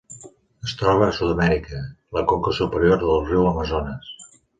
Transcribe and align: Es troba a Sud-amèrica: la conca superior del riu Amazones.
Es 0.67 0.71
troba 0.77 1.03
a 1.09 1.13
Sud-amèrica: 1.17 1.81
la 2.19 2.23
conca 2.31 2.53
superior 2.61 2.99
del 3.05 3.21
riu 3.29 3.45
Amazones. 3.51 4.09